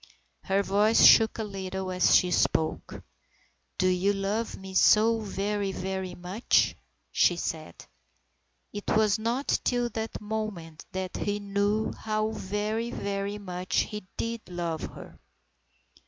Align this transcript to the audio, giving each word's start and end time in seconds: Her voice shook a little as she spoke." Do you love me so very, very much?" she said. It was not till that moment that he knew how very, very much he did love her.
Her 0.45 0.63
voice 0.63 1.05
shook 1.05 1.37
a 1.37 1.43
little 1.43 1.91
as 1.91 2.15
she 2.15 2.31
spoke." 2.31 3.03
Do 3.77 3.87
you 3.87 4.13
love 4.13 4.57
me 4.57 4.73
so 4.73 5.19
very, 5.19 5.71
very 5.71 6.15
much?" 6.15 6.75
she 7.11 7.35
said. 7.35 7.85
It 8.73 8.85
was 8.97 9.19
not 9.19 9.59
till 9.63 9.89
that 9.89 10.19
moment 10.19 10.85
that 10.91 11.17
he 11.17 11.37
knew 11.39 11.93
how 11.93 12.31
very, 12.31 12.89
very 12.89 13.37
much 13.37 13.81
he 13.91 14.07
did 14.17 14.41
love 14.49 14.81
her. 14.81 15.19